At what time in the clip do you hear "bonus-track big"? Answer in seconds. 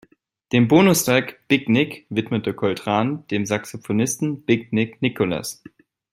0.67-1.69